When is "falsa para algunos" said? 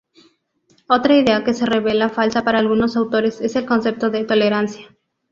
2.09-2.97